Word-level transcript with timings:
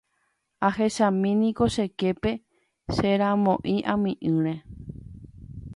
Ahechamíniko 0.67 1.63
che 1.73 1.85
képe 1.99 2.31
che 2.93 3.09
ramói 3.21 3.75
amyrỹime. 3.93 4.53